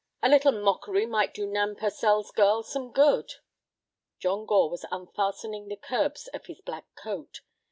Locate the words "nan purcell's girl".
1.45-2.63